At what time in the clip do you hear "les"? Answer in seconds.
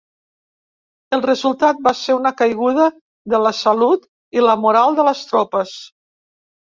5.11-5.23